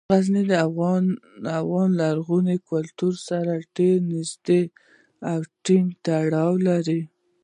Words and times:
غزني 0.09 0.43
د 0.51 0.53
افغان 1.59 1.89
لرغوني 2.01 2.57
کلتور 2.69 3.13
سره 3.29 3.51
ډیر 3.77 3.97
نږدې 4.11 4.61
او 5.31 5.39
ټینګ 5.65 5.87
تړاو 6.05 6.53
لري. 6.67 7.01